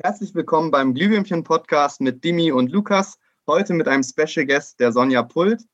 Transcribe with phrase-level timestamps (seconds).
[0.00, 3.18] Herzlich willkommen beim Glühwürmchen-Podcast mit Dimi und Lukas.
[3.48, 5.64] Heute mit einem Special Guest, der Sonja Pult,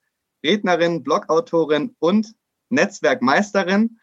[0.42, 2.34] Rednerin, Blogautorin und
[2.70, 3.98] Netzwerkmeisterin.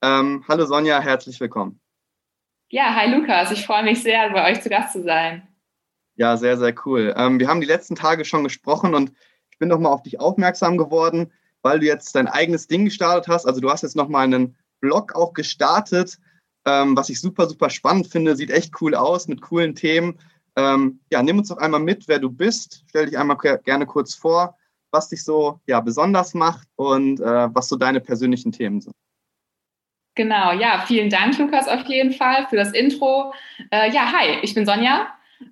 [0.00, 1.78] Ähm, hallo Sonja, herzlich willkommen.
[2.70, 5.46] Ja, hi Lukas, ich freue mich sehr, bei euch zu Gast zu sein.
[6.14, 7.12] Ja, sehr, sehr cool.
[7.14, 9.12] Ähm, wir haben die letzten Tage schon gesprochen und
[9.50, 13.44] ich bin nochmal auf dich aufmerksam geworden, weil du jetzt dein eigenes Ding gestartet hast.
[13.44, 16.18] Also du hast jetzt nochmal einen Blog auch gestartet,
[16.66, 18.36] ähm, was ich super, super spannend finde.
[18.36, 20.18] Sieht echt cool aus mit coolen Themen.
[20.56, 22.84] Ähm, ja, nimm uns doch einmal mit, wer du bist.
[22.88, 24.56] Stell dich einmal gerne kurz vor,
[24.90, 28.94] was dich so ja, besonders macht und äh, was so deine persönlichen Themen sind.
[30.16, 33.34] Genau, ja, vielen Dank, Lukas, auf jeden Fall für das Intro.
[33.70, 35.08] Äh, ja, hi, ich bin Sonja.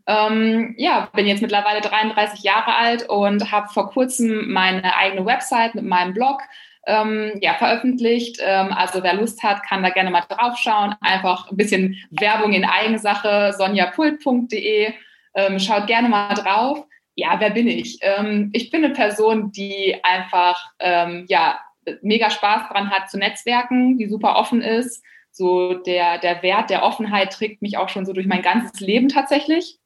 [0.06, 5.74] Ähm, ja, bin jetzt mittlerweile 33 Jahre alt und habe vor kurzem meine eigene Website
[5.74, 6.40] mit meinem Blog
[6.86, 8.38] ähm, ja, veröffentlicht.
[8.40, 10.94] Ähm, also wer Lust hat, kann da gerne mal draufschauen.
[11.00, 14.92] Einfach ein bisschen Werbung in Eigensache, sonjapult.de.
[15.34, 16.86] Ähm, schaut gerne mal drauf.
[17.16, 17.98] Ja, wer bin ich?
[18.02, 21.58] Ähm, ich bin eine Person, die einfach ähm, ja,
[22.02, 25.04] mega Spaß daran hat zu netzwerken, die super offen ist.
[25.30, 29.08] So der, der Wert der Offenheit trägt mich auch schon so durch mein ganzes Leben
[29.08, 29.78] tatsächlich.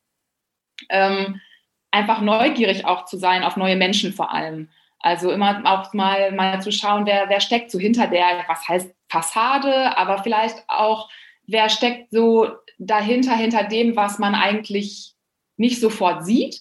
[0.90, 1.40] Ähm,
[1.90, 4.68] einfach neugierig auch zu sein auf neue Menschen vor allem.
[5.00, 8.94] Also immer auch mal, mal zu schauen, wer, wer steckt so hinter der, was heißt
[9.08, 11.08] Fassade, aber vielleicht auch,
[11.46, 15.14] wer steckt so dahinter, hinter dem, was man eigentlich
[15.56, 16.60] nicht sofort sieht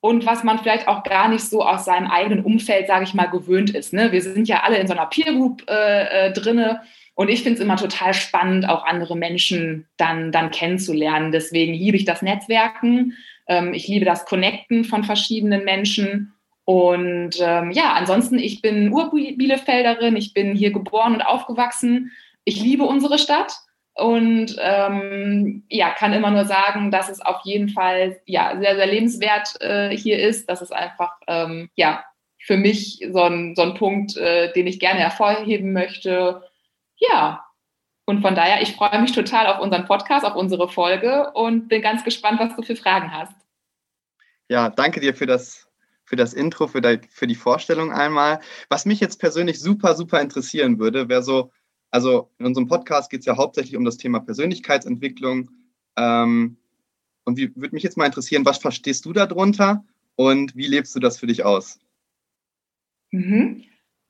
[0.00, 3.26] und was man vielleicht auch gar nicht so aus seinem eigenen Umfeld, sage ich mal,
[3.26, 3.92] gewöhnt ist.
[3.92, 4.12] Ne?
[4.12, 6.82] Wir sind ja alle in so einer Peer Group äh, äh, drinne
[7.14, 11.30] und ich finde es immer total spannend, auch andere Menschen dann, dann kennenzulernen.
[11.30, 16.32] Deswegen liebe ich das Netzwerken, ähm, ich liebe das Connecten von verschiedenen Menschen
[16.64, 22.12] und ähm, ja, ansonsten, ich bin Urbielefelderin, ich bin hier geboren und aufgewachsen.
[22.44, 23.52] Ich liebe unsere Stadt
[23.94, 28.86] und ähm, ja, kann immer nur sagen, dass es auf jeden Fall ja, sehr, sehr
[28.86, 30.48] lebenswert äh, hier ist.
[30.48, 32.04] Das ist einfach ähm, ja,
[32.38, 36.42] für mich so ein, so ein Punkt, äh, den ich gerne hervorheben möchte.
[36.96, 37.44] Ja,
[38.06, 41.82] und von daher, ich freue mich total auf unseren Podcast, auf unsere Folge und bin
[41.82, 43.34] ganz gespannt, was du für Fragen hast.
[44.48, 45.71] Ja, danke dir für das
[46.12, 48.40] für das Intro, für die, für die Vorstellung einmal.
[48.68, 51.52] Was mich jetzt persönlich super, super interessieren würde, wäre so,
[51.90, 55.50] also in unserem Podcast geht es ja hauptsächlich um das Thema Persönlichkeitsentwicklung.
[55.96, 56.58] Ähm,
[57.24, 61.00] und wie würde mich jetzt mal interessieren, was verstehst du darunter und wie lebst du
[61.00, 61.80] das für dich aus?
[63.10, 63.64] Mhm.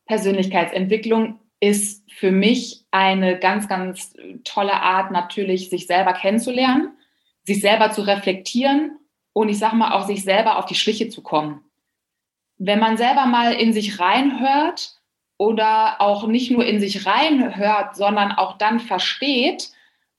[0.07, 6.97] Persönlichkeitsentwicklung ist für mich eine ganz, ganz tolle Art, natürlich sich selber kennenzulernen,
[7.45, 8.99] sich selber zu reflektieren
[9.33, 11.65] und ich sage mal auch sich selber auf die Schliche zu kommen
[12.65, 14.93] wenn man selber mal in sich reinhört
[15.37, 19.71] oder auch nicht nur in sich reinhört, sondern auch dann versteht,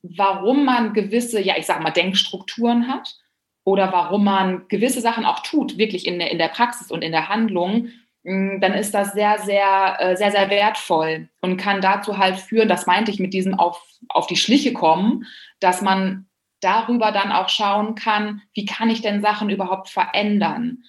[0.02, 3.16] warum man gewisse, ja, ich sag mal, Denkstrukturen hat
[3.64, 7.14] oder warum man gewisse Sachen auch tut, wirklich in der, in der Praxis und in
[7.14, 7.88] der Handlung,
[8.24, 12.68] mm, dann ist das sehr, sehr, äh, sehr, sehr wertvoll und kann dazu halt führen,
[12.68, 15.26] das meinte ich mit diesem auf, auf die Schliche kommen,
[15.62, 16.28] dass man
[16.60, 20.84] darüber dann auch schauen kann, wie kann ich denn Sachen überhaupt verändern?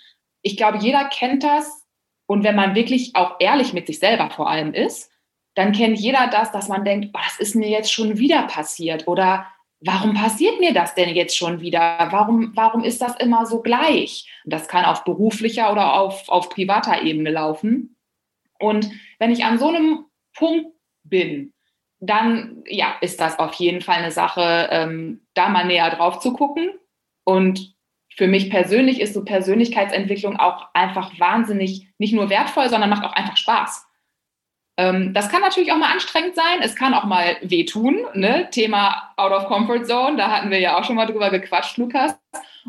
[0.44, 1.84] Ich glaube, jeder kennt das.
[2.26, 5.10] Und wenn man wirklich auch ehrlich mit sich selber vor allem ist,
[5.54, 9.08] dann kennt jeder das, dass man denkt, oh, das ist mir jetzt schon wieder passiert
[9.08, 9.46] oder
[9.80, 12.08] warum passiert mir das denn jetzt schon wieder?
[12.10, 14.30] Warum, warum ist das immer so gleich?
[14.44, 17.96] Und das kann auf beruflicher oder auf, auf privater Ebene laufen.
[18.58, 20.68] Und wenn ich an so einem Punkt
[21.04, 21.52] bin,
[22.00, 26.32] dann ja, ist das auf jeden Fall eine Sache, ähm, da mal näher drauf zu
[26.32, 26.70] gucken
[27.24, 27.73] und
[28.16, 33.12] für mich persönlich ist so Persönlichkeitsentwicklung auch einfach wahnsinnig nicht nur wertvoll, sondern macht auch
[33.12, 33.86] einfach Spaß.
[34.76, 36.60] Ähm, das kann natürlich auch mal anstrengend sein.
[36.60, 38.04] Es kann auch mal wehtun.
[38.14, 38.48] Ne?
[38.50, 42.16] Thema Out of Comfort Zone, da hatten wir ja auch schon mal drüber gequatscht, Lukas.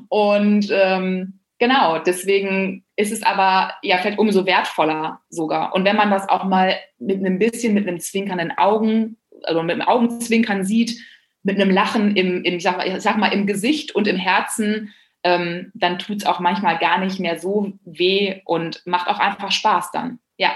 [0.09, 5.73] Und ähm, genau, deswegen ist es aber ja vielleicht umso wertvoller sogar.
[5.73, 9.73] Und wenn man das auch mal mit einem bisschen, mit einem zwinkernden Augen, also mit
[9.73, 10.99] einem Augenzwinkern sieht,
[11.43, 14.93] mit einem Lachen im, im ich, sag ich sag mal, im Gesicht und im Herzen,
[15.25, 19.51] ähm, dann tut es auch manchmal gar nicht mehr so weh und macht auch einfach
[19.51, 20.19] Spaß dann.
[20.37, 20.55] Ja.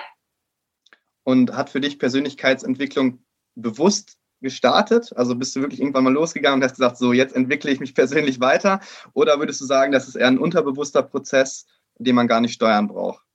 [1.23, 3.19] Und hat für dich Persönlichkeitsentwicklung
[3.55, 5.11] bewusst gestartet?
[5.15, 7.95] Also bist du wirklich irgendwann mal losgegangen und hast gesagt, so jetzt entwickle ich mich
[7.95, 8.79] persönlich weiter?
[9.13, 11.65] Oder würdest du sagen, das ist eher ein unterbewusster Prozess,
[11.97, 13.25] den man gar nicht steuern braucht?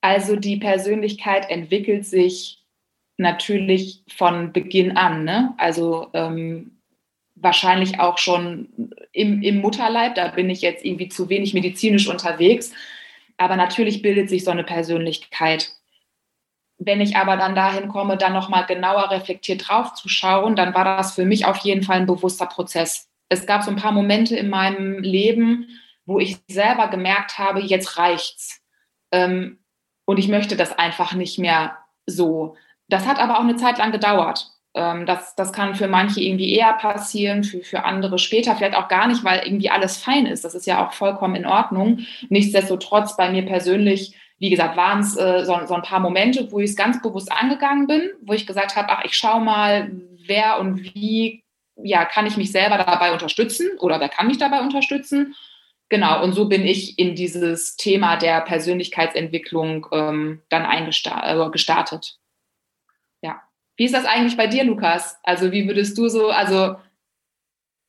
[0.00, 2.64] Also die Persönlichkeit entwickelt sich
[3.16, 5.24] natürlich von Beginn an.
[5.24, 5.54] Ne?
[5.58, 6.75] Also ähm,
[7.36, 8.68] wahrscheinlich auch schon
[9.12, 10.14] im, im Mutterleib.
[10.14, 12.72] Da bin ich jetzt irgendwie zu wenig medizinisch unterwegs.
[13.36, 15.72] Aber natürlich bildet sich so eine Persönlichkeit.
[16.78, 20.84] Wenn ich aber dann dahin komme, dann nochmal genauer reflektiert drauf zu schauen, dann war
[20.84, 23.08] das für mich auf jeden Fall ein bewusster Prozess.
[23.28, 25.68] Es gab so ein paar Momente in meinem Leben,
[26.04, 28.62] wo ich selber gemerkt habe, jetzt reicht's.
[29.10, 29.58] Ähm,
[30.04, 32.56] und ich möchte das einfach nicht mehr so.
[32.88, 34.52] Das hat aber auch eine Zeit lang gedauert.
[34.76, 38.88] Ähm, das, das kann für manche irgendwie eher passieren, für, für andere später, vielleicht auch
[38.88, 40.44] gar nicht, weil irgendwie alles fein ist.
[40.44, 42.00] Das ist ja auch vollkommen in Ordnung.
[42.28, 46.60] Nichtsdestotrotz bei mir persönlich, wie gesagt, waren es äh, so, so ein paar Momente, wo
[46.60, 49.90] ich es ganz bewusst angegangen bin, wo ich gesagt habe, ach, ich schaue mal,
[50.26, 51.42] wer und wie
[51.82, 55.34] ja, kann ich mich selber dabei unterstützen oder wer kann mich dabei unterstützen?
[55.88, 61.24] Genau, und so bin ich in dieses Thema der Persönlichkeitsentwicklung ähm, dann eingestartet.
[61.24, 62.25] Äh, ja.
[63.76, 65.16] Wie ist das eigentlich bei dir, Lukas?
[65.22, 66.76] Also, wie würdest du so, also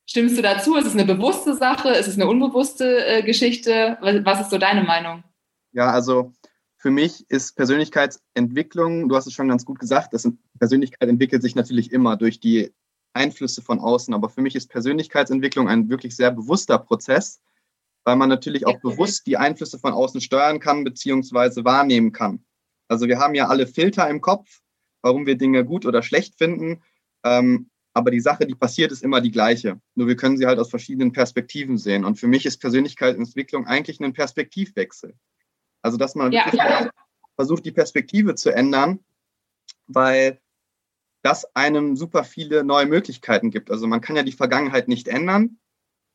[0.06, 0.76] stimmst du dazu?
[0.76, 1.90] Ist es eine bewusste Sache?
[1.90, 3.96] Ist es eine unbewusste äh, Geschichte?
[4.00, 5.24] Was, was ist so deine Meinung?
[5.72, 6.32] Ja, also
[6.76, 11.54] für mich ist Persönlichkeitsentwicklung, du hast es schon ganz gut gesagt, das Persönlichkeit entwickelt sich
[11.54, 12.72] natürlich immer durch die
[13.14, 14.14] Einflüsse von außen.
[14.14, 17.40] Aber für mich ist Persönlichkeitsentwicklung ein wirklich sehr bewusster Prozess,
[18.04, 21.64] weil man natürlich auch bewusst die Einflüsse von außen steuern kann bzw.
[21.64, 22.44] wahrnehmen kann.
[22.86, 24.60] Also wir haben ja alle Filter im Kopf,
[25.02, 26.82] warum wir Dinge gut oder schlecht finden.
[27.24, 29.80] Ähm, aber die Sache, die passiert, ist immer die gleiche.
[29.94, 32.04] Nur wir können sie halt aus verschiedenen Perspektiven sehen.
[32.04, 35.14] Und für mich ist Persönlichkeitsentwicklung eigentlich ein Perspektivwechsel.
[35.82, 36.90] Also dass man ja.
[37.36, 39.00] versucht, die Perspektive zu ändern,
[39.86, 40.40] weil
[41.22, 43.70] das einem super viele neue Möglichkeiten gibt.
[43.70, 45.58] Also man kann ja die Vergangenheit nicht ändern,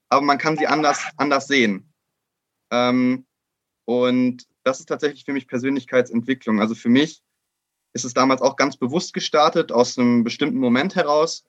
[0.09, 1.91] aber man kann sie anders, anders sehen.
[2.71, 3.25] Ähm,
[3.85, 6.61] und das ist tatsächlich für mich Persönlichkeitsentwicklung.
[6.61, 7.22] Also für mich
[7.93, 11.43] ist es damals auch ganz bewusst gestartet, aus einem bestimmten Moment heraus.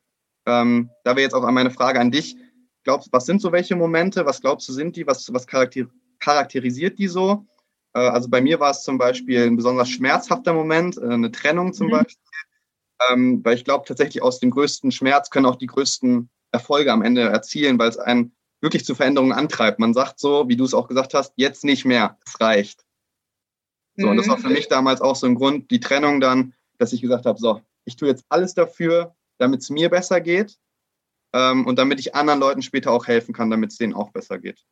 [0.46, 2.36] Ähm, da wäre jetzt auch meine Frage an dich.
[2.84, 4.26] Glaubst, was sind so welche Momente?
[4.26, 5.06] Was glaubst du, sind die?
[5.06, 5.86] Was, was charakter
[6.20, 7.46] charakterisiert die so?
[7.94, 11.72] Äh, also bei mir war es zum Beispiel ein besonders schmerzhafter Moment, äh, eine Trennung
[11.72, 11.92] zum mhm.
[11.92, 12.18] Beispiel
[13.10, 17.02] ähm, weil ich glaube, tatsächlich aus dem größten Schmerz können auch die größten Erfolge am
[17.02, 19.78] Ende erzielen, weil es einen wirklich zu Veränderungen antreibt.
[19.78, 22.83] Man sagt so, wie du es auch gesagt hast, jetzt nicht mehr, es reicht.
[23.96, 24.12] So, mhm.
[24.12, 24.54] und das war für mhm.
[24.54, 27.96] mich damals auch so ein Grund, die Trennung dann, dass ich gesagt habe, so, ich
[27.96, 30.56] tue jetzt alles dafür, damit es mir besser geht
[31.32, 34.38] ähm, und damit ich anderen Leuten später auch helfen kann, damit es denen auch besser
[34.38, 34.64] geht.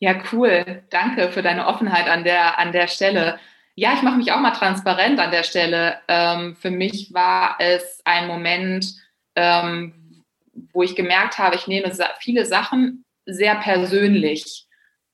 [0.00, 0.82] Ja, cool.
[0.90, 3.38] Danke für deine Offenheit an der, an der Stelle.
[3.74, 6.00] Ja, ich mache mich auch mal transparent an der Stelle.
[6.08, 8.94] Ähm, für mich war es ein Moment,
[9.36, 10.24] ähm,
[10.72, 14.66] wo ich gemerkt habe, ich nehme viele Sachen sehr persönlich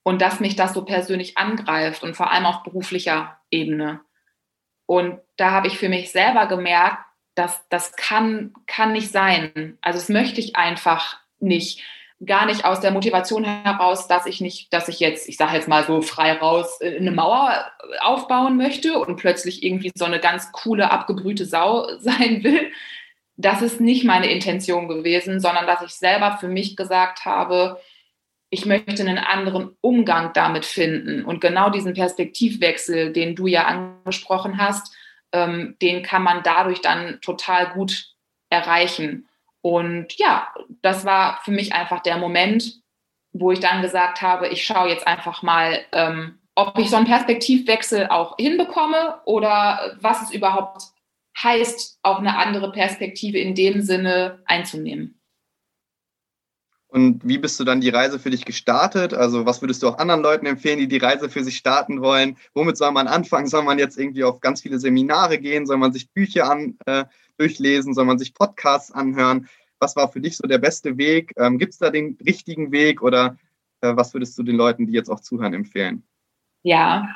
[0.07, 3.99] und dass mich das so persönlich angreift und vor allem auf beruflicher Ebene.
[4.85, 6.99] Und da habe ich für mich selber gemerkt,
[7.35, 9.77] dass das kann, kann nicht sein.
[9.81, 11.83] Also das möchte ich einfach nicht
[12.25, 15.67] gar nicht aus der Motivation heraus, dass ich nicht, dass ich jetzt, ich sage jetzt
[15.67, 17.69] mal so frei raus, äh, eine Mauer
[17.99, 22.71] aufbauen möchte und plötzlich irgendwie so eine ganz coole, abgebrühte Sau sein will.
[23.35, 27.81] Das ist nicht meine Intention gewesen, sondern dass ich selber für mich gesagt habe,
[28.49, 31.25] ich möchte einen anderen Umgang damit finden.
[31.25, 34.95] Und genau diesen Perspektivwechsel, den du ja angesprochen hast,
[35.33, 38.05] ähm, den kann man dadurch dann total gut
[38.49, 39.27] erreichen.
[39.61, 40.47] Und ja,
[40.81, 42.81] das war für mich einfach der Moment,
[43.33, 47.05] wo ich dann gesagt habe, ich schaue jetzt einfach mal, ähm, ob ich so einen
[47.05, 50.83] Perspektivwechsel auch hinbekomme oder was es überhaupt
[51.43, 55.16] heißt, auch eine andere Perspektive in dem Sinne einzunehmen.
[56.97, 59.13] Und wie bist du dann die Reise für dich gestartet?
[59.13, 62.37] Also was würdest du auch anderen Leuten empfehlen, die die Reise für sich starten wollen?
[62.55, 63.45] Womit soll man anfangen?
[63.45, 65.67] Soll man jetzt irgendwie auf ganz viele Seminare gehen?
[65.67, 67.05] Soll man sich Bücher an, äh,
[67.37, 67.93] durchlesen?
[67.93, 69.47] Soll man sich Podcasts anhören?
[69.77, 71.33] Was war für dich so der beste Weg?
[71.37, 73.37] Ähm, Gibt es da den richtigen Weg oder
[73.81, 76.01] äh, was würdest du den Leuten, die jetzt auch zuhören, empfehlen?
[76.63, 77.07] Ja,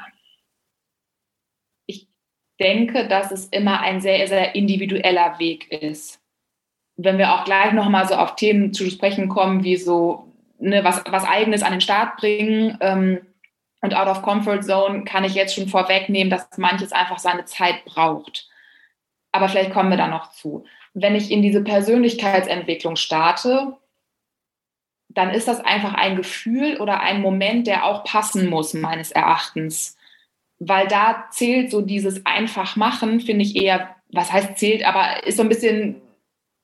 [1.88, 2.08] ich
[2.60, 6.21] denke, dass es immer ein sehr, sehr individueller Weg ist.
[7.04, 11.04] Wenn wir auch gleich nochmal so auf Themen zu sprechen kommen, wie so ne, was,
[11.10, 13.22] was Eigenes an den Start bringen ähm,
[13.82, 17.84] und out of comfort zone, kann ich jetzt schon vorwegnehmen, dass manches einfach seine Zeit
[17.86, 18.48] braucht.
[19.32, 20.66] Aber vielleicht kommen wir da noch zu.
[20.94, 23.78] Wenn ich in diese Persönlichkeitsentwicklung starte,
[25.10, 29.98] dann ist das einfach ein Gefühl oder ein Moment, der auch passen muss, meines Erachtens.
[30.60, 35.38] Weil da zählt so dieses einfach machen, finde ich eher, was heißt zählt, aber ist
[35.38, 36.02] so ein bisschen,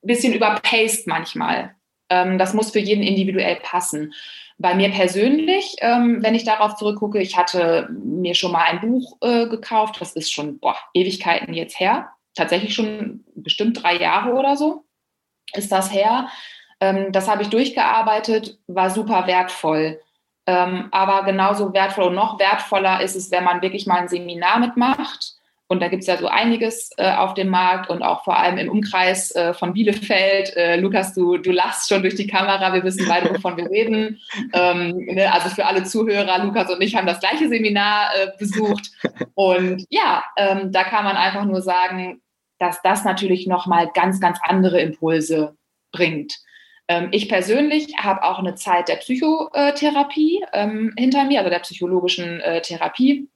[0.02, 1.76] bisschen überpaced manchmal.
[2.10, 4.14] Ähm, das muss für jeden individuell passen.
[4.58, 9.18] Bei mir persönlich, ähm, wenn ich darauf zurückgucke, ich hatte mir schon mal ein Buch
[9.22, 14.56] äh, gekauft, das ist schon boah, Ewigkeiten jetzt her tatsächlich schon bestimmt drei Jahre oder
[14.56, 14.86] so
[15.54, 16.28] ist das her.
[16.80, 20.00] Ähm, das habe ich durchgearbeitet, war super wertvoll.
[20.46, 24.60] Ähm, aber genauso wertvoll und noch wertvoller ist es, wenn man wirklich mal ein Seminar
[24.60, 25.34] mitmacht,
[25.70, 28.58] Und da gibt es ja so einiges äh, auf dem Markt und auch vor allem
[28.58, 30.56] im Umkreis äh, von Bielefeld.
[30.56, 34.22] Äh, Lukas, du, du lachst schon durch die Kamera, wir wissen beide, wovon wir reden.
[34.54, 35.32] Ähm, ne?
[35.32, 38.92] Also für alle Zuhörer, Lukas und ich haben das gleiche Seminar äh, besucht.
[39.34, 42.22] Und ja, ähm, da kann man einfach nur sagen,
[42.60, 45.58] dass das natürlich nochmal ganz, ganz andere Impulse
[45.92, 46.38] bringt.
[46.88, 52.40] Ähm, ich persönlich habe auch eine Zeit der Psychotherapie ähm, hinter mir, also der psychologischen
[52.40, 53.28] äh, Therapie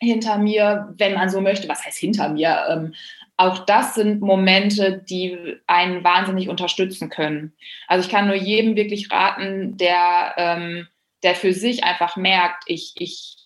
[0.00, 1.68] hinter mir, wenn man so möchte.
[1.68, 2.66] Was heißt hinter mir?
[2.68, 2.94] Ähm,
[3.36, 7.54] auch das sind Momente, die einen wahnsinnig unterstützen können.
[7.86, 10.88] Also ich kann nur jedem wirklich raten, der, ähm,
[11.22, 13.36] der für sich einfach merkt, ich, ich,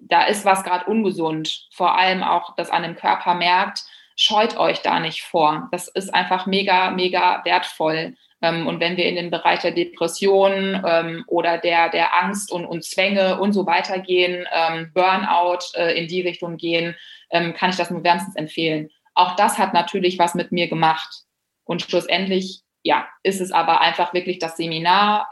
[0.00, 3.84] da ist was gerade ungesund, vor allem auch das an dem Körper merkt,
[4.16, 5.68] scheut euch da nicht vor.
[5.72, 8.16] Das ist einfach mega, mega wertvoll.
[8.44, 12.66] Ähm, und wenn wir in den Bereich der Depression ähm, oder der, der Angst und,
[12.66, 16.94] und Zwänge und so weiter gehen, ähm, Burnout äh, in die Richtung gehen,
[17.30, 18.90] kann ich das nur wärmstens empfehlen.
[19.14, 21.24] Auch das hat natürlich was mit mir gemacht.
[21.64, 25.28] Und schlussendlich, ja, ist es aber einfach wirklich das Seminar,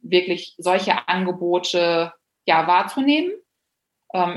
[0.00, 2.12] wirklich solche Angebote
[2.46, 3.32] ja, wahrzunehmen.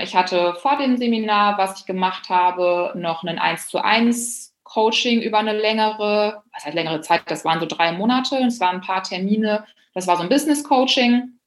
[0.02, 5.22] ich hatte vor dem Seminar, was ich gemacht habe, noch einen 1 zu 1 Coaching
[5.22, 8.82] über eine längere, was heißt längere Zeit, das waren so drei Monate, es waren ein
[8.82, 11.40] paar Termine, das war so ein Business Coaching,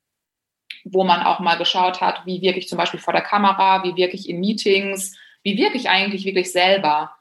[0.85, 3.97] wo man auch mal geschaut hat, wie wirke ich zum Beispiel vor der Kamera, wie
[3.97, 7.13] wirke ich in Meetings, wie wirke ich eigentlich wirklich selber.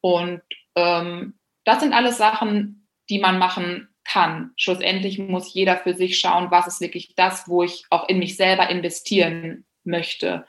[0.00, 0.42] Und
[0.74, 4.52] ähm, das sind alles Sachen, die man machen kann.
[4.56, 8.36] Schlussendlich muss jeder für sich schauen, was ist wirklich das, wo ich auch in mich
[8.36, 10.46] selber investieren möchte.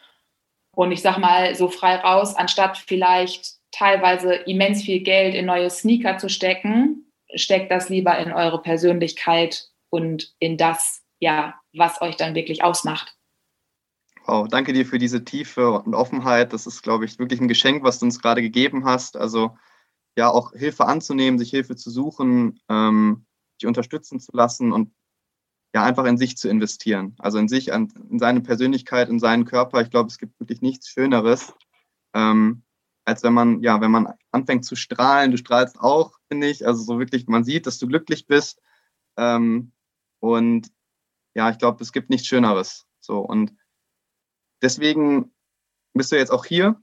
[0.71, 5.69] Und ich sage mal so frei raus, anstatt vielleicht teilweise immens viel Geld in neue
[5.69, 12.15] Sneaker zu stecken, steckt das lieber in eure Persönlichkeit und in das, ja, was euch
[12.15, 13.15] dann wirklich ausmacht.
[14.25, 16.53] Wow, danke dir für diese Tiefe und Offenheit.
[16.53, 19.17] Das ist, glaube ich, wirklich ein Geschenk, was du uns gerade gegeben hast.
[19.17, 19.55] Also
[20.17, 23.25] ja, auch Hilfe anzunehmen, sich Hilfe zu suchen, ähm,
[23.59, 24.91] sich unterstützen zu lassen und
[25.75, 27.15] ja, einfach in sich zu investieren.
[27.19, 29.81] Also in sich, in seine Persönlichkeit, in seinen Körper.
[29.81, 31.53] Ich glaube, es gibt wirklich nichts Schöneres.
[32.13, 32.63] Ähm,
[33.05, 35.31] als wenn man, ja, wenn man anfängt zu strahlen.
[35.31, 36.65] Du strahlst auch, finde ich.
[36.67, 38.61] Also so wirklich, man sieht, dass du glücklich bist.
[39.15, 39.71] Ähm,
[40.19, 40.71] und
[41.35, 42.87] ja, ich glaube, es gibt nichts Schöneres.
[42.99, 43.53] So und
[44.61, 45.31] deswegen
[45.93, 46.81] bist du jetzt auch hier,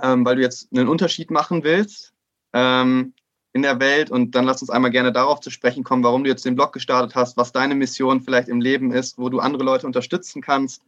[0.00, 2.14] ähm, weil du jetzt einen Unterschied machen willst
[2.52, 3.14] ähm,
[3.52, 4.10] in der Welt.
[4.10, 6.72] Und dann lass uns einmal gerne darauf zu sprechen kommen, warum du jetzt den Blog
[6.72, 10.84] gestartet hast, was deine Mission vielleicht im Leben ist, wo du andere Leute unterstützen kannst.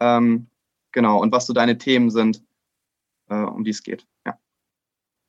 [0.00, 0.48] Ähm,
[0.92, 2.42] genau, und was so deine Themen sind
[3.32, 4.06] um die es geht.
[4.26, 4.38] Ja.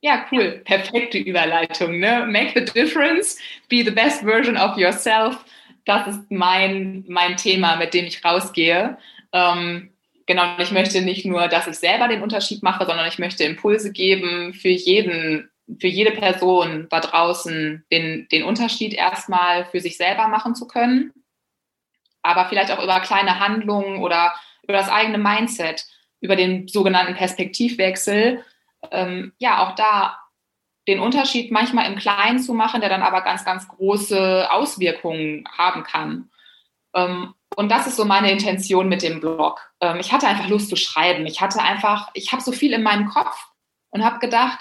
[0.04, 0.62] Ja, cool.
[0.66, 2.00] Perfekte Überleitung.
[2.00, 2.26] Ne?
[2.28, 5.46] Make the difference, be the best version of yourself.
[5.86, 8.98] Das ist mein, mein Thema, mit dem ich rausgehe.
[9.32, 9.94] Ähm,
[10.26, 13.94] genau, ich möchte nicht nur, dass ich selber den Unterschied mache, sondern ich möchte Impulse
[13.94, 20.28] geben für jeden, für jede Person da draußen, den, den Unterschied erstmal für sich selber
[20.28, 21.14] machen zu können.
[22.22, 24.34] Aber vielleicht auch über kleine Handlungen oder
[24.64, 25.86] über das eigene Mindset
[26.24, 28.44] über den sogenannten Perspektivwechsel,
[28.92, 30.18] ähm, ja, auch da
[30.88, 35.84] den Unterschied manchmal im Kleinen zu machen, der dann aber ganz, ganz große Auswirkungen haben
[35.84, 36.30] kann.
[36.96, 39.72] Ähm, und das ist so meine Intention mit dem Blog.
[39.82, 41.26] Ähm, ich hatte einfach Lust zu schreiben.
[41.26, 43.38] Ich hatte einfach, ich habe so viel in meinem Kopf
[43.92, 44.60] und habe gedacht,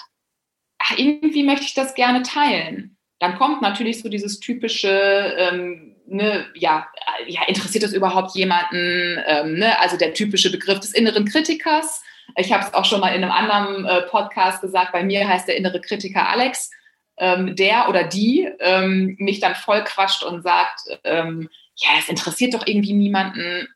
[0.79, 2.99] ach, irgendwie möchte ich das gerne teilen.
[3.23, 4.91] Dann kommt natürlich so dieses typische,
[5.39, 6.89] ähm, ne, ja,
[7.29, 9.17] ja, interessiert das überhaupt jemanden?
[9.25, 9.79] Ähm, ne?
[9.79, 12.03] Also der typische Begriff des inneren Kritikers.
[12.35, 15.47] Ich habe es auch schon mal in einem anderen äh, Podcast gesagt, bei mir heißt
[15.47, 16.73] der innere Kritiker Alex,
[17.17, 22.55] ähm, der oder die ähm, mich dann voll quatscht und sagt, ähm, ja, es interessiert
[22.55, 23.69] doch irgendwie niemanden.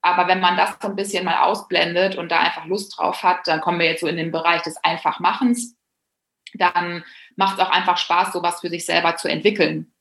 [0.00, 3.40] Aber wenn man das so ein bisschen mal ausblendet und da einfach Lust drauf hat,
[3.44, 5.76] dann kommen wir jetzt so in den Bereich des Einfachmachens.
[6.54, 7.04] Dann
[7.36, 9.92] macht es auch einfach Spaß, sowas für sich selber zu entwickeln.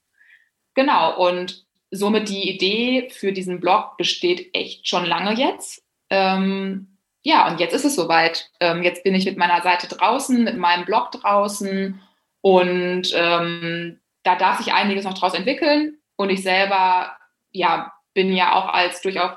[0.75, 5.83] Genau, und somit die Idee für diesen Blog besteht echt schon lange jetzt.
[6.09, 8.49] Ähm, ja, und jetzt ist es soweit.
[8.59, 12.01] Ähm, jetzt bin ich mit meiner Seite draußen, mit meinem Blog draußen
[12.41, 15.97] und ähm, da darf sich einiges noch draus entwickeln.
[16.15, 17.17] Und ich selber,
[17.51, 19.31] ja, bin ja auch als durchaus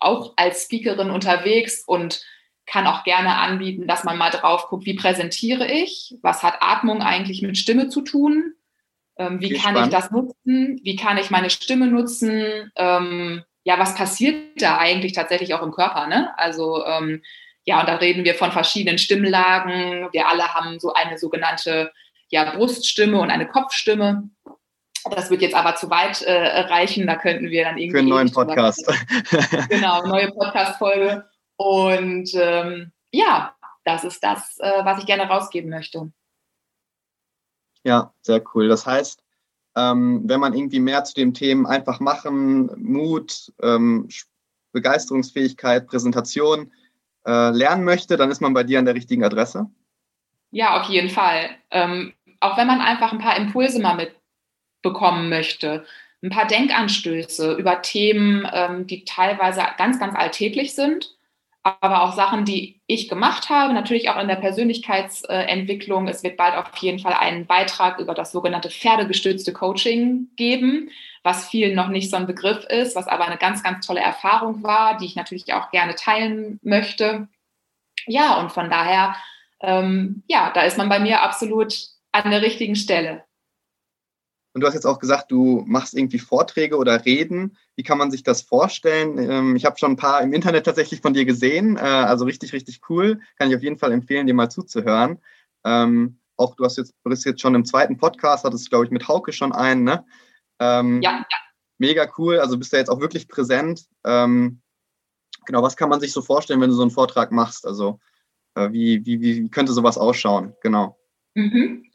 [0.00, 2.22] auch, als Speakerin unterwegs und
[2.70, 7.02] kann auch gerne anbieten, dass man mal drauf guckt, wie präsentiere ich, was hat Atmung
[7.02, 8.54] eigentlich mit Stimme zu tun,
[9.20, 9.86] ähm, wie kann spannend.
[9.86, 10.80] ich das nutzen?
[10.82, 12.72] Wie kann ich meine Stimme nutzen?
[12.76, 16.06] Ähm, ja, was passiert da eigentlich tatsächlich auch im Körper?
[16.06, 16.30] Ne?
[16.38, 17.22] Also ähm,
[17.64, 20.08] ja, und da reden wir von verschiedenen Stimmlagen.
[20.12, 21.92] Wir alle haben so eine sogenannte
[22.30, 24.30] ja, Bruststimme und eine Kopfstimme.
[25.10, 27.06] Das wird jetzt aber zu weit äh, reichen.
[27.06, 27.90] Da könnten wir dann irgendwie.
[27.90, 28.90] Für einen neuen Podcast.
[29.68, 31.29] genau, neue Podcast-Folge.
[31.60, 36.10] Und ähm, ja, das ist das, äh, was ich gerne rausgeben möchte.
[37.84, 38.66] Ja, sehr cool.
[38.66, 39.22] Das heißt,
[39.76, 44.08] ähm, wenn man irgendwie mehr zu den Themen einfach machen, Mut, ähm,
[44.72, 46.72] Begeisterungsfähigkeit, Präsentation
[47.26, 49.68] äh, lernen möchte, dann ist man bei dir an der richtigen Adresse.
[50.52, 51.50] Ja, auf jeden Fall.
[51.70, 53.96] Ähm, auch wenn man einfach ein paar Impulse mal
[54.82, 55.84] mitbekommen möchte,
[56.22, 61.19] ein paar Denkanstöße über Themen, ähm, die teilweise ganz, ganz alltäglich sind
[61.62, 66.08] aber auch Sachen, die ich gemacht habe, natürlich auch in der Persönlichkeitsentwicklung.
[66.08, 70.90] Es wird bald auf jeden Fall einen Beitrag über das sogenannte pferdegestützte Coaching geben,
[71.22, 74.62] was vielen noch nicht so ein Begriff ist, was aber eine ganz, ganz tolle Erfahrung
[74.62, 77.28] war, die ich natürlich auch gerne teilen möchte.
[78.06, 79.14] Ja, und von daher,
[79.60, 81.74] ähm, ja, da ist man bei mir absolut
[82.12, 83.24] an der richtigen Stelle.
[84.52, 87.56] Und du hast jetzt auch gesagt, du machst irgendwie Vorträge oder Reden.
[87.76, 89.18] Wie kann man sich das vorstellen?
[89.18, 91.76] Ähm, ich habe schon ein paar im Internet tatsächlich von dir gesehen.
[91.76, 93.20] Äh, also richtig, richtig cool.
[93.38, 95.20] Kann ich auf jeden Fall empfehlen, dir mal zuzuhören.
[95.64, 99.06] Ähm, auch du hast jetzt, bist jetzt schon im zweiten Podcast, hattest, glaube ich, mit
[99.06, 100.04] Hauke schon einen, ne?
[100.58, 101.36] Ähm, ja, ja.
[101.78, 102.40] Mega cool.
[102.40, 103.86] Also bist du jetzt auch wirklich präsent.
[104.02, 104.58] genau,
[105.46, 107.66] was kann man sich so vorstellen, wenn du so einen Vortrag machst?
[107.66, 108.00] Also
[108.54, 110.54] äh, wie, wie, wie könnte sowas ausschauen?
[110.60, 110.98] Genau.
[111.34, 111.89] Mhm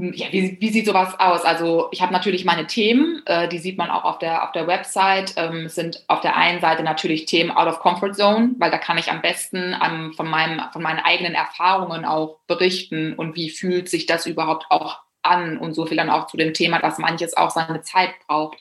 [0.00, 1.44] ja, wie, wie, sieht sowas aus?
[1.44, 4.66] Also ich habe natürlich meine Themen, äh, die sieht man auch auf der, auf der
[4.66, 5.34] Website.
[5.36, 8.98] Ähm, sind auf der einen Seite natürlich Themen out of comfort zone, weil da kann
[8.98, 13.88] ich am besten ähm, von, meinem, von meinen eigenen Erfahrungen auch berichten und wie fühlt
[13.88, 17.36] sich das überhaupt auch an und so viel dann auch zu dem Thema, dass manches
[17.36, 18.58] auch seine Zeit braucht.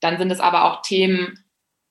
[0.00, 1.44] Dann sind es aber auch Themen,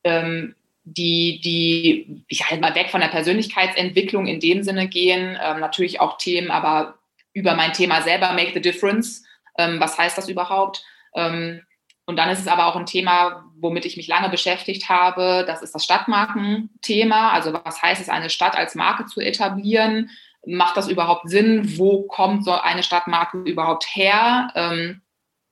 [0.04, 5.60] ähm, die, die, ich halt mal weg von der Persönlichkeitsentwicklung in dem Sinne gehen, ähm,
[5.60, 6.97] natürlich auch Themen, aber
[7.38, 9.24] über mein Thema selber, Make the Difference.
[9.58, 10.84] Ähm, was heißt das überhaupt?
[11.16, 11.62] Ähm,
[12.06, 15.44] und dann ist es aber auch ein Thema, womit ich mich lange beschäftigt habe.
[15.46, 17.32] Das ist das Stadtmarkenthema.
[17.32, 20.10] Also was heißt es, eine Stadt als Marke zu etablieren?
[20.46, 21.78] Macht das überhaupt Sinn?
[21.78, 24.50] Wo kommt so eine Stadtmarke überhaupt her?
[24.56, 25.02] Ähm,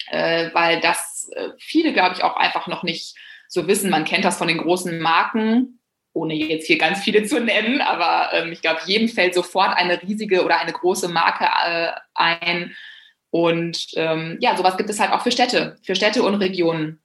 [0.08, 3.16] äh, weil das äh, viele, glaube ich, auch einfach noch nicht
[3.48, 3.90] so wissen.
[3.90, 5.80] Man kennt das von den großen Marken,
[6.16, 10.02] ohne jetzt hier ganz viele zu nennen, aber ähm, ich glaube, jedem fällt sofort eine
[10.02, 12.76] riesige oder eine große Marke äh, ein.
[13.32, 17.04] Und ähm, ja, sowas gibt es halt auch für Städte, für Städte und Regionen.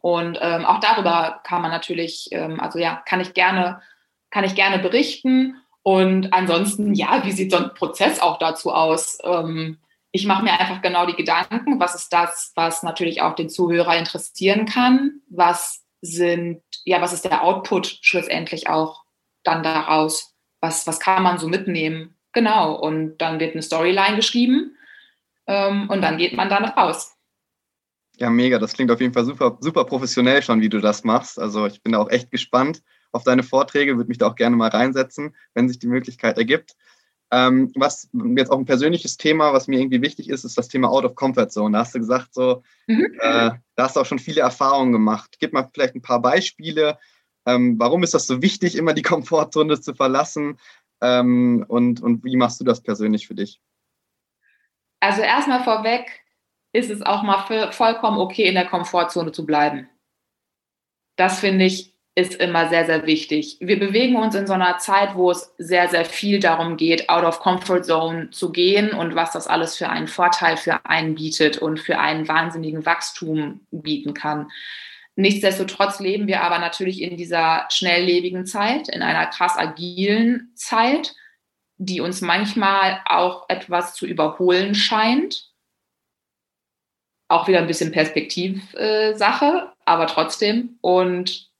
[0.00, 3.82] Und ähm, auch darüber kann man natürlich, ähm, also ja, kann ich gerne,
[4.30, 5.56] kann ich gerne berichten.
[5.82, 9.18] Und ansonsten, ja, wie sieht so ein Prozess auch dazu aus?
[9.22, 9.78] Ähm,
[10.12, 13.98] ich mache mir einfach genau die Gedanken, was ist das, was natürlich auch den Zuhörer
[13.98, 19.04] interessieren kann, was sind, ja, was ist der Output schlussendlich auch
[19.42, 20.34] dann daraus?
[20.60, 22.16] Was, was kann man so mitnehmen?
[22.32, 24.76] Genau, und dann wird eine Storyline geschrieben
[25.46, 27.12] ähm, und dann geht man dann raus.
[28.16, 28.58] Ja, mega.
[28.58, 31.38] Das klingt auf jeden Fall super, super professionell schon, wie du das machst.
[31.38, 34.56] Also ich bin da auch echt gespannt auf deine Vorträge, würde mich da auch gerne
[34.56, 36.76] mal reinsetzen, wenn sich die Möglichkeit ergibt.
[37.36, 40.88] Ähm, was jetzt auch ein persönliches Thema, was mir irgendwie wichtig ist, ist das Thema
[40.88, 41.72] Out of Comfort Zone.
[41.72, 43.06] Da hast du gesagt, so, mhm.
[43.18, 45.38] äh, da hast du auch schon viele Erfahrungen gemacht.
[45.40, 46.96] Gib mal vielleicht ein paar Beispiele.
[47.44, 50.60] Ähm, warum ist das so wichtig, immer die Komfortzone zu verlassen?
[51.00, 53.60] Ähm, und, und wie machst du das persönlich für dich?
[55.00, 56.22] Also erstmal vorweg
[56.72, 59.88] ist es auch mal vollkommen okay, in der Komfortzone zu bleiben.
[61.16, 63.56] Das finde ich ist immer sehr, sehr wichtig.
[63.60, 67.24] Wir bewegen uns in so einer Zeit, wo es sehr, sehr viel darum geht, out
[67.24, 71.58] of comfort zone zu gehen und was das alles für einen Vorteil für einen bietet
[71.58, 74.48] und für einen wahnsinnigen Wachstum bieten kann.
[75.16, 81.14] Nichtsdestotrotz leben wir aber natürlich in dieser schnelllebigen Zeit, in einer krass agilen Zeit,
[81.78, 85.50] die uns manchmal auch etwas zu überholen scheint.
[87.26, 90.78] Auch wieder ein bisschen Perspektivsache, aber trotzdem.
[90.80, 91.53] Und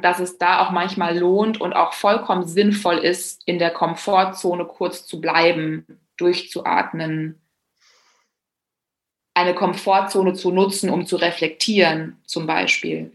[0.00, 5.06] dass es da auch manchmal lohnt und auch vollkommen sinnvoll ist, in der Komfortzone kurz
[5.06, 7.40] zu bleiben, durchzuatmen,
[9.34, 13.12] eine Komfortzone zu nutzen, um zu reflektieren zum Beispiel.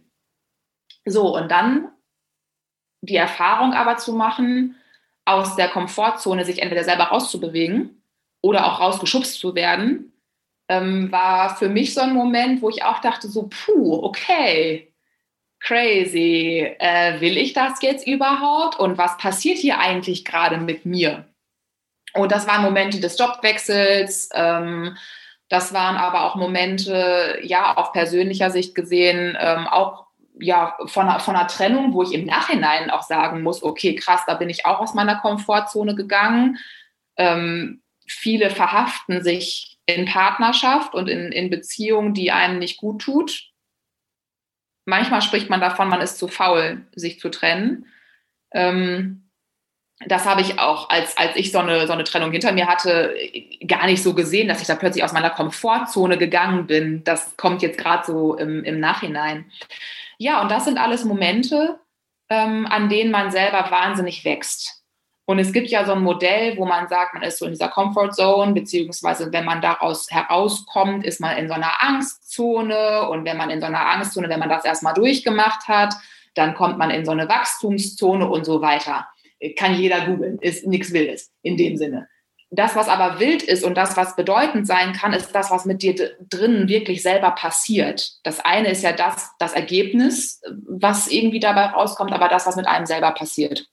[1.05, 1.89] So, und dann
[3.01, 4.75] die Erfahrung aber zu machen,
[5.25, 8.01] aus der Komfortzone sich entweder selber rauszubewegen
[8.41, 10.13] oder auch rausgeschubst zu werden,
[10.67, 14.91] ähm, war für mich so ein Moment, wo ich auch dachte, so, puh, okay,
[15.59, 18.79] crazy, äh, will ich das jetzt überhaupt?
[18.79, 21.25] Und was passiert hier eigentlich gerade mit mir?
[22.13, 24.95] Und das waren Momente des Jobwechsels, ähm,
[25.49, 30.05] das waren aber auch Momente, ja, auf persönlicher Sicht gesehen, ähm, auch
[30.39, 34.33] ja, von, von einer Trennung, wo ich im Nachhinein auch sagen muss, okay, krass, da
[34.33, 36.57] bin ich auch aus meiner Komfortzone gegangen.
[37.15, 43.51] Ähm, viele verhaften sich in Partnerschaft und in, in Beziehungen, die einem nicht gut tut
[44.85, 47.87] manchmal spricht man davon, man ist zu faul, sich zu trennen.
[48.51, 49.25] Ähm,
[50.07, 53.15] das habe ich auch, als, als ich so eine, so eine Trennung hinter mir hatte,
[53.65, 57.03] gar nicht so gesehen, dass ich da plötzlich aus meiner Komfortzone gegangen bin.
[57.03, 59.49] Das kommt jetzt gerade so im, im Nachhinein.
[60.17, 61.79] Ja, und das sind alles Momente,
[62.29, 64.84] ähm, an denen man selber wahnsinnig wächst.
[65.27, 67.69] Und es gibt ja so ein Modell, wo man sagt, man ist so in dieser
[67.69, 73.09] Comfort Zone, beziehungsweise wenn man daraus herauskommt, ist man in so einer Angstzone.
[73.09, 75.95] Und wenn man in so einer Angstzone, wenn man das erstmal durchgemacht hat,
[76.35, 79.07] dann kommt man in so eine Wachstumszone und so weiter.
[79.57, 82.07] Kann jeder googeln, ist nichts Wildes in dem Sinne.
[82.51, 85.81] Das, was aber wild ist und das, was bedeutend sein kann, ist das, was mit
[85.81, 88.11] dir drinnen wirklich selber passiert.
[88.23, 92.67] Das eine ist ja das, das Ergebnis, was irgendwie dabei rauskommt, aber das, was mit
[92.67, 93.67] einem selber passiert.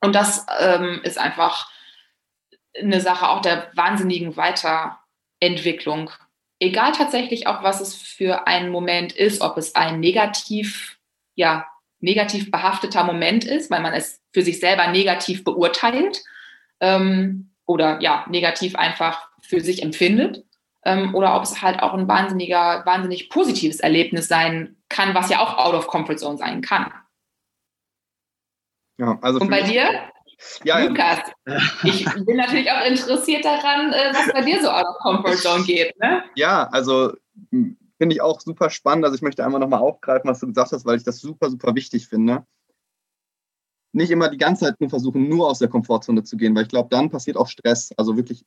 [0.00, 1.70] Und das ähm, ist einfach
[2.78, 6.10] eine Sache auch der wahnsinnigen Weiterentwicklung.
[6.60, 10.98] Egal tatsächlich auch, was es für ein Moment ist, ob es ein negativ,
[11.34, 11.66] ja,
[12.00, 16.22] negativ behafteter Moment ist, weil man es für sich selber negativ beurteilt
[16.80, 20.44] ähm, oder ja, negativ einfach für sich empfindet.
[20.84, 25.40] Ähm, oder ob es halt auch ein wahnsinniger, wahnsinnig positives Erlebnis sein kann, was ja
[25.40, 26.92] auch out of comfort zone sein kann.
[28.98, 29.88] Ja, also Und bei dir?
[30.64, 31.18] Ja, Lukas,
[31.82, 35.64] ich bin natürlich auch interessiert daran, äh, was bei dir so out of comfort zone
[35.64, 35.98] geht.
[35.98, 36.22] Ne?
[36.36, 37.12] Ja, also
[37.50, 39.04] finde ich auch super spannend.
[39.04, 41.74] Also ich möchte einmal nochmal aufgreifen, was du gesagt hast, weil ich das super, super
[41.74, 42.46] wichtig finde.
[43.92, 46.68] Nicht immer die ganze Zeit nur versuchen, nur aus der Komfortzone zu gehen, weil ich
[46.68, 47.92] glaube, dann passiert auch Stress.
[47.96, 48.44] Also wirklich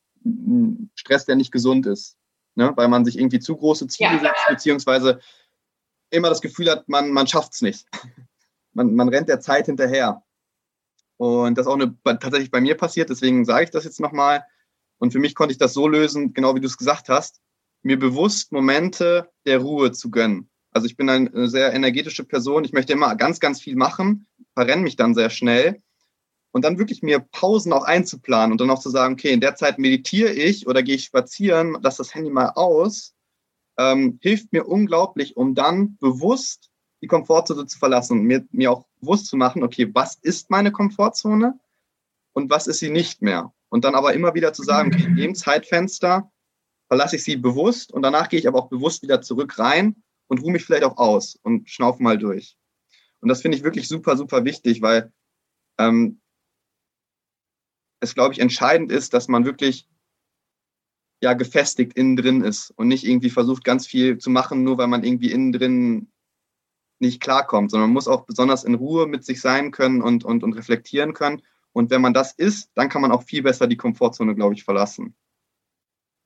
[0.94, 2.16] Stress, der nicht gesund ist.
[2.54, 2.72] Ne?
[2.74, 4.18] Weil man sich irgendwie zu große Ziele ja.
[4.20, 5.20] setzt, beziehungsweise
[6.10, 7.86] immer das Gefühl hat, man, man schafft es nicht.
[8.74, 10.22] Man, man rennt der Zeit hinterher.
[11.22, 14.44] Und das ist auch eine, tatsächlich bei mir passiert, deswegen sage ich das jetzt nochmal.
[14.98, 17.40] Und für mich konnte ich das so lösen, genau wie du es gesagt hast,
[17.82, 20.50] mir bewusst Momente der Ruhe zu gönnen.
[20.72, 24.82] Also ich bin eine sehr energetische Person, ich möchte immer ganz, ganz viel machen, verrenne
[24.82, 25.80] mich dann sehr schnell.
[26.50, 29.54] Und dann wirklich mir Pausen auch einzuplanen und dann auch zu sagen, okay, in der
[29.54, 33.14] Zeit meditiere ich oder gehe ich spazieren, lasse das Handy mal aus,
[33.78, 36.71] ähm, hilft mir unglaublich, um dann bewusst
[37.02, 40.70] die Komfortzone zu verlassen und mir, mir auch bewusst zu machen, okay, was ist meine
[40.70, 41.58] Komfortzone
[42.32, 43.52] und was ist sie nicht mehr?
[43.68, 46.30] Und dann aber immer wieder zu sagen, okay, in dem Zeitfenster
[46.86, 50.42] verlasse ich sie bewusst und danach gehe ich aber auch bewusst wieder zurück rein und
[50.42, 52.56] ruhe mich vielleicht auch aus und schnaufe mal durch.
[53.20, 55.12] Und das finde ich wirklich super, super wichtig, weil
[55.78, 56.20] ähm,
[58.00, 59.88] es, glaube ich, entscheidend ist, dass man wirklich
[61.20, 64.88] ja gefestigt innen drin ist und nicht irgendwie versucht, ganz viel zu machen, nur weil
[64.88, 66.11] man irgendwie innen drin
[67.02, 70.42] nicht klarkommt, sondern man muss auch besonders in Ruhe mit sich sein können und, und,
[70.42, 71.42] und reflektieren können.
[71.72, 74.64] Und wenn man das ist, dann kann man auch viel besser die Komfortzone, glaube ich,
[74.64, 75.14] verlassen.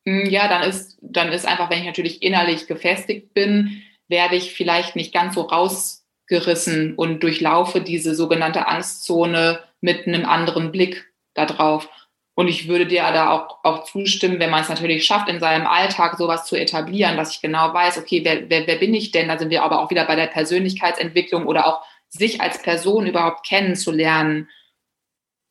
[0.07, 4.55] Hm, ja, dann ist, dann ist einfach, wenn ich natürlich innerlich gefestigt bin, werde ich
[4.55, 11.89] vielleicht nicht ganz so rausgerissen und durchlaufe diese sogenannte Angstzone mit einem anderen Blick darauf.
[12.39, 15.67] Und ich würde dir da auch, auch zustimmen, wenn man es natürlich schafft, in seinem
[15.67, 19.29] Alltag sowas zu etablieren, dass ich genau weiß, okay, wer, wer, wer bin ich denn?
[19.29, 23.47] Da sind wir aber auch wieder bei der Persönlichkeitsentwicklung oder auch sich als Person überhaupt
[23.47, 24.51] kennenzulernen.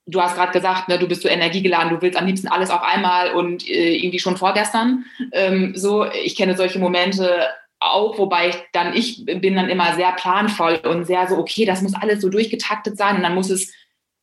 [0.06, 2.84] Du hast gerade gesagt, ne, du bist so energiegeladen, du willst am liebsten alles auf
[2.84, 5.06] einmal und äh, irgendwie schon vorgestern.
[5.32, 7.48] Ähm, so, ich kenne solche Momente
[7.80, 11.82] auch, wobei ich dann, ich bin dann immer sehr planvoll und sehr so, okay, das
[11.82, 13.74] muss alles so durchgetaktet sein und dann muss es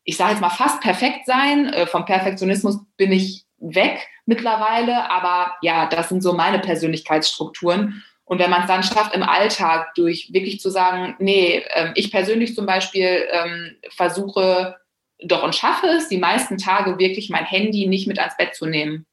[0.04, 1.72] ich sage jetzt mal, fast perfekt sein.
[1.72, 8.02] Äh, vom Perfektionismus bin ich weg mittlerweile, aber ja, das sind so meine Persönlichkeitsstrukturen.
[8.24, 12.10] Und wenn man es dann schafft, im Alltag durch wirklich zu sagen, nee, ähm, ich
[12.10, 14.76] persönlich zum Beispiel ähm, versuche
[15.24, 18.66] doch und schaffe es, die meisten Tage wirklich mein Handy nicht mit ans Bett zu
[18.66, 19.06] nehmen.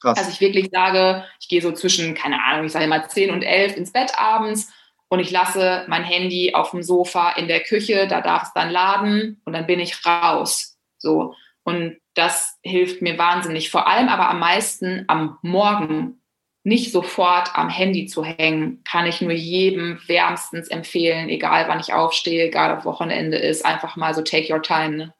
[0.00, 0.18] Krass.
[0.18, 3.42] Also ich wirklich sage, ich gehe so zwischen, keine Ahnung, ich sage immer 10 und
[3.42, 4.70] 11 ins Bett abends
[5.08, 8.70] und ich lasse mein Handy auf dem Sofa in der Küche, da darf es dann
[8.70, 10.76] laden und dann bin ich raus.
[10.98, 11.34] So.
[11.64, 13.70] Und das hilft mir wahnsinnig.
[13.70, 16.20] Vor allem aber am meisten am Morgen
[16.64, 21.94] nicht sofort am Handy zu hängen, kann ich nur jedem wärmstens empfehlen, egal wann ich
[21.94, 24.96] aufstehe, egal ob Wochenende ist, einfach mal so take your time.
[24.96, 25.14] Ne?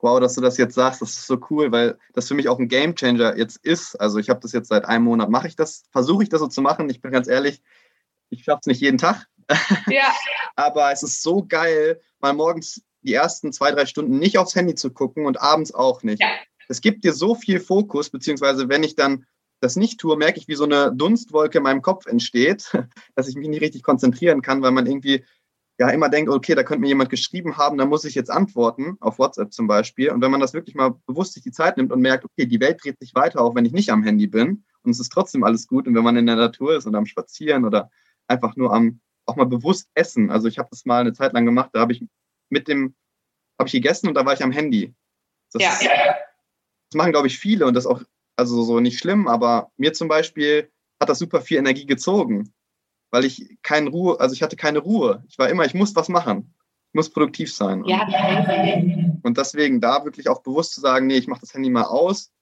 [0.00, 2.58] Wow, dass du das jetzt sagst, das ist so cool, weil das für mich auch
[2.58, 3.96] ein Gamechanger jetzt ist.
[3.96, 6.46] Also ich habe das jetzt seit einem Monat, mache ich das, versuche ich das so
[6.46, 6.88] zu machen.
[6.88, 7.60] Ich bin ganz ehrlich,
[8.30, 9.26] ich schaffe es nicht jeden Tag.
[9.88, 10.12] Ja.
[10.56, 14.74] Aber es ist so geil, mal morgens die ersten zwei, drei Stunden nicht aufs Handy
[14.74, 16.20] zu gucken und abends auch nicht.
[16.20, 16.28] Ja.
[16.68, 19.26] Es gibt dir so viel Fokus, beziehungsweise wenn ich dann
[19.60, 22.72] das nicht tue, merke ich, wie so eine Dunstwolke in meinem Kopf entsteht,
[23.14, 25.24] dass ich mich nicht richtig konzentrieren kann, weil man irgendwie
[25.78, 28.96] ja immer denkt, okay, da könnte mir jemand geschrieben haben, da muss ich jetzt antworten,
[29.00, 30.10] auf WhatsApp zum Beispiel.
[30.10, 32.60] Und wenn man das wirklich mal bewusst sich die Zeit nimmt und merkt, okay, die
[32.60, 35.44] Welt dreht sich weiter, auch wenn ich nicht am Handy bin und es ist trotzdem
[35.44, 35.86] alles gut.
[35.86, 37.90] Und wenn man in der Natur ist und am Spazieren oder
[38.28, 40.30] einfach nur am auch mal bewusst essen.
[40.30, 42.04] Also ich habe das mal eine Zeit lang gemacht, da habe ich
[42.48, 42.94] mit dem,
[43.58, 44.94] habe ich gegessen und da war ich am Handy.
[45.52, 45.88] Das, ja.
[46.90, 48.02] das machen, glaube ich, viele und das auch,
[48.36, 52.54] also so nicht schlimm, aber mir zum Beispiel hat das super viel Energie gezogen,
[53.10, 55.24] weil ich keine Ruhe, also ich hatte keine Ruhe.
[55.28, 56.54] Ich war immer, ich muss was machen.
[56.90, 57.84] Ich muss produktiv sein.
[57.84, 58.06] Ja.
[58.76, 61.84] Und, und deswegen da wirklich auch bewusst zu sagen, nee, ich mache das Handy mal
[61.84, 62.32] aus.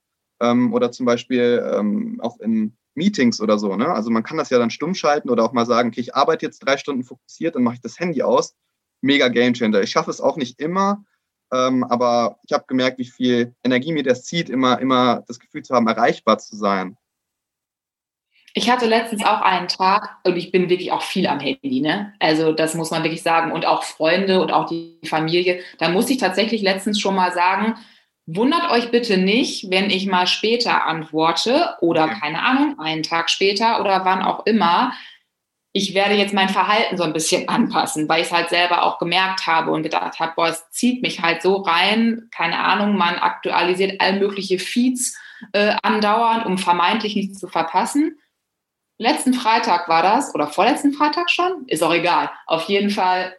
[0.41, 3.77] Ähm, oder zum Beispiel ähm, auch in Meetings oder so.
[3.77, 3.89] Ne?
[3.89, 6.47] Also man kann das ja dann stumm schalten oder auch mal sagen, okay, ich arbeite
[6.47, 8.55] jetzt drei Stunden fokussiert, dann mache ich das Handy aus.
[9.01, 9.83] Mega Gamechanger.
[9.83, 11.05] Ich schaffe es auch nicht immer,
[11.53, 15.63] ähm, aber ich habe gemerkt, wie viel Energie mir das zieht, immer, immer das Gefühl
[15.63, 16.97] zu haben, erreichbar zu sein.
[18.57, 22.15] Ich hatte letztens auch einen Tag und ich bin wirklich auch viel am Handy, ne?
[22.21, 23.51] Also das muss man wirklich sagen.
[23.51, 25.61] Und auch Freunde und auch die Familie.
[25.79, 27.75] Da muss ich tatsächlich letztens schon mal sagen,
[28.27, 33.81] wundert euch bitte nicht, wenn ich mal später antworte oder keine Ahnung, einen Tag später
[33.81, 34.93] oder wann auch immer.
[35.73, 38.99] Ich werde jetzt mein Verhalten so ein bisschen anpassen, weil ich es halt selber auch
[38.99, 42.29] gemerkt habe und gedacht habe, boah, es zieht mich halt so rein.
[42.31, 45.19] Keine Ahnung, man aktualisiert all mögliche Feeds
[45.53, 48.19] äh, andauernd, um vermeintlich nichts zu verpassen
[48.99, 52.31] letzten Freitag war das, oder vorletzten Freitag schon, ist auch egal.
[52.47, 53.37] Auf jeden Fall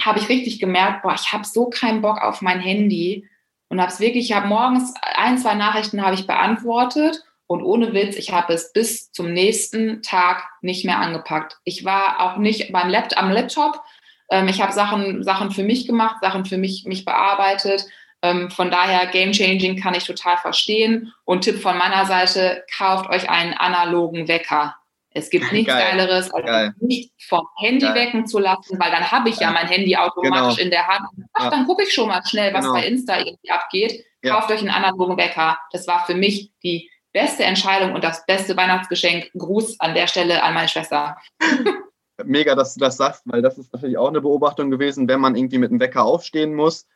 [0.00, 3.28] habe ich richtig gemerkt, boah, ich habe so keinen Bock auf mein Handy
[3.74, 7.92] und habe es wirklich, ich habe morgens ein, zwei Nachrichten habe ich beantwortet und ohne
[7.92, 11.58] Witz, ich habe es bis zum nächsten Tag nicht mehr angepackt.
[11.64, 13.82] Ich war auch nicht beim Laptop, am Laptop.
[14.30, 17.86] Ähm, ich habe Sachen, Sachen für mich gemacht, Sachen für mich, mich bearbeitet
[18.24, 21.12] ähm, von daher, Game Changing kann ich total verstehen.
[21.26, 24.76] Und Tipp von meiner Seite, kauft euch einen analogen Wecker.
[25.16, 25.96] Es gibt nichts Geil.
[25.96, 26.74] Geileres, als Geil.
[26.80, 27.94] nicht vom Handy Geil.
[27.94, 30.64] wecken zu lassen, weil dann habe ich ja mein Handy automatisch genau.
[30.64, 31.06] in der Hand.
[31.32, 31.50] Ach, ja.
[31.50, 32.74] dann gucke ich schon mal schnell, was genau.
[32.74, 34.04] bei Insta irgendwie abgeht.
[34.22, 34.34] Ja.
[34.34, 35.56] Kauft euch einen analogen Wecker.
[35.70, 39.30] Das war für mich die beste Entscheidung und das beste Weihnachtsgeschenk.
[39.38, 41.16] Gruß an der Stelle an meine Schwester.
[42.24, 45.36] Mega, dass du das sagst, weil das ist natürlich auch eine Beobachtung gewesen, wenn man
[45.36, 46.88] irgendwie mit dem Wecker aufstehen muss.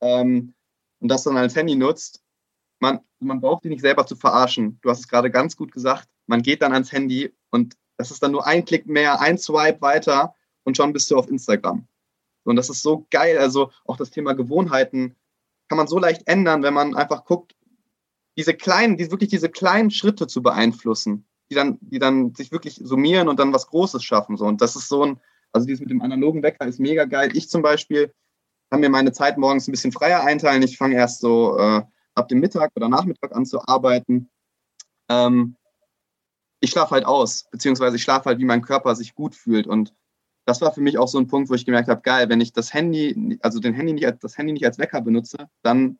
[0.00, 0.54] Ähm,
[1.00, 2.22] und das dann als Handy nutzt,
[2.80, 4.78] man, man braucht die nicht selber zu verarschen.
[4.82, 6.08] Du hast es gerade ganz gut gesagt.
[6.26, 9.80] Man geht dann ans Handy und das ist dann nur ein Klick mehr, ein Swipe
[9.80, 10.34] weiter
[10.64, 11.86] und schon bist du auf Instagram.
[12.44, 13.38] Und das ist so geil.
[13.38, 15.16] Also auch das Thema Gewohnheiten
[15.68, 17.56] kann man so leicht ändern, wenn man einfach guckt,
[18.36, 22.76] diese kleinen, die, wirklich diese kleinen Schritte zu beeinflussen, die dann, die dann sich wirklich
[22.82, 24.36] summieren und dann was Großes schaffen.
[24.36, 24.44] So.
[24.44, 25.20] Und das ist so ein,
[25.52, 27.30] also dieses mit dem analogen Wecker ist mega geil.
[27.34, 28.12] Ich zum Beispiel
[28.70, 30.62] kann mir meine Zeit morgens ein bisschen freier einteilen.
[30.62, 31.82] Ich fange erst so äh,
[32.14, 34.28] ab dem Mittag oder Nachmittag an zu arbeiten.
[35.08, 35.56] Ähm,
[36.60, 39.66] ich schlafe halt aus, beziehungsweise ich schlafe halt, wie mein Körper sich gut fühlt.
[39.66, 39.94] Und
[40.44, 42.52] das war für mich auch so ein Punkt, wo ich gemerkt habe, geil, wenn ich
[42.52, 45.98] das Handy, also den Handy nicht, das Handy nicht als Wecker benutze, dann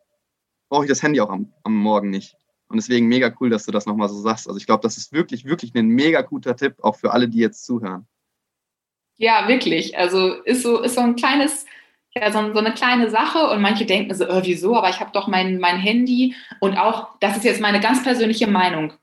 [0.68, 2.36] brauche ich das Handy auch am, am Morgen nicht.
[2.68, 4.48] Und deswegen mega cool, dass du das nochmal so sagst.
[4.48, 7.38] Also ich glaube, das ist wirklich, wirklich ein mega guter Tipp, auch für alle, die
[7.38, 8.06] jetzt zuhören.
[9.18, 9.96] Ja, wirklich.
[9.96, 11.64] Also ist so, ist so ein kleines
[12.14, 15.10] ja, so, so, eine kleine Sache und manche denken so, äh, wieso, aber ich habe
[15.12, 18.94] doch mein, mein Handy und auch, das ist jetzt meine ganz persönliche Meinung.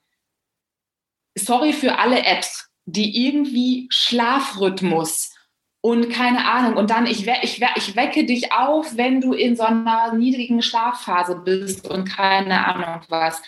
[1.35, 5.33] Sorry für alle Apps, die irgendwie Schlafrhythmus
[5.81, 9.63] und keine Ahnung und dann ich, ich, ich wecke dich auf, wenn du in so
[9.63, 13.41] einer niedrigen Schlafphase bist und keine Ahnung was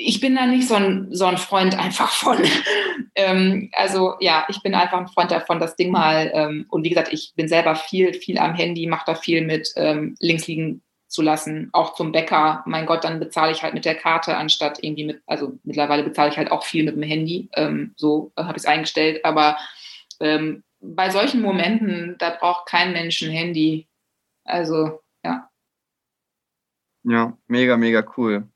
[0.00, 2.38] ich bin da nicht so ein, so ein Freund einfach von.
[3.16, 6.90] ähm, also ja, ich bin einfach ein Freund davon, das Ding mal, ähm, und wie
[6.90, 10.82] gesagt, ich bin selber viel, viel am Handy, mache da viel mit ähm, links liegen
[11.08, 12.62] zu lassen, auch zum Bäcker.
[12.66, 16.30] Mein Gott, dann bezahle ich halt mit der Karte, anstatt irgendwie mit, also mittlerweile bezahle
[16.30, 17.48] ich halt auch viel mit dem Handy.
[17.54, 19.24] Ähm, so habe ich es eingestellt.
[19.24, 19.56] Aber
[20.20, 23.88] ähm, bei solchen Momenten, da braucht kein Mensch ein Handy.
[24.44, 25.50] Also, ja.
[27.04, 28.48] Ja, mega, mega cool.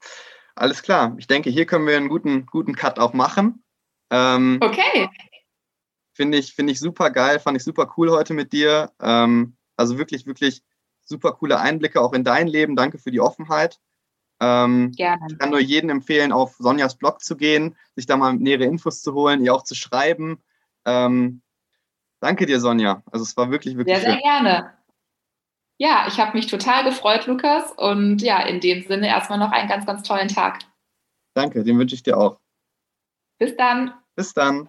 [0.54, 1.14] Alles klar.
[1.18, 3.64] Ich denke, hier können wir einen guten, guten Cut auch machen.
[4.10, 5.08] Ähm, okay.
[6.12, 8.92] Finde ich, find ich super geil, fand ich super cool heute mit dir.
[9.00, 10.62] Ähm, also wirklich, wirklich
[11.04, 12.76] super coole Einblicke auch in dein Leben.
[12.76, 13.78] Danke für die Offenheit.
[14.40, 15.26] Ähm, Gerne.
[15.30, 19.00] Ich kann nur jedem empfehlen, auf Sonjas Blog zu gehen, sich da mal nähere Infos
[19.00, 20.42] zu holen, ihr auch zu schreiben.
[20.84, 21.42] Ähm,
[22.20, 23.02] danke dir, Sonja.
[23.12, 23.96] Also es war wirklich, wirklich.
[23.98, 24.72] Sehr, sehr gerne.
[25.78, 27.72] Ja, ich habe mich total gefreut, Lukas.
[27.72, 30.58] Und ja, in dem Sinne erstmal noch einen ganz, ganz tollen Tag.
[31.34, 32.40] Danke, den wünsche ich dir auch.
[33.38, 33.94] Bis dann.
[34.14, 34.68] Bis dann.